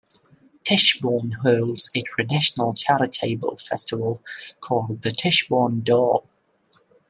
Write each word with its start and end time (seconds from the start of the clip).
Tichborne 0.63 1.31
holds 1.43 1.91
a 1.93 2.01
traditional 2.01 2.73
charitable 2.73 3.55
festival 3.57 4.19
called 4.59 5.03
the 5.03 5.11
Tichborne 5.11 5.81
Dole. 5.81 6.25